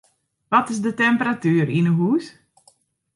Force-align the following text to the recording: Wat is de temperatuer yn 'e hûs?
Wat 0.51 0.69
is 0.69 0.81
de 0.81 0.93
temperatuer 0.99 1.67
yn 1.79 1.87
'e 1.87 1.93
hûs? 1.99 2.25